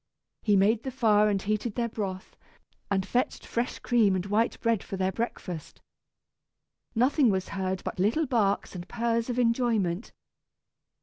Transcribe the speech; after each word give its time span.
He 0.41 0.55
made 0.55 0.81
the 0.81 0.89
fire 0.89 1.29
and 1.29 1.39
heated 1.39 1.75
their 1.75 1.87
broth, 1.87 2.35
and 2.89 3.05
fetched 3.05 3.45
fresh 3.45 3.77
cream 3.77 4.15
and 4.15 4.25
white 4.25 4.59
bread 4.59 4.81
for 4.81 4.97
their 4.97 5.11
breakfast. 5.11 5.79
Nothing 6.95 7.29
was 7.29 7.49
heard 7.49 7.83
but 7.83 7.99
little 7.99 8.25
barks 8.25 8.73
and 8.73 8.89
purrs 8.89 9.29
of 9.29 9.37
enjoyment. 9.37 10.11